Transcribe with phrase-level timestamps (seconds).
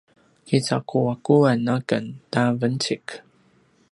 [0.47, 3.05] kicaquaquan aken ta vencik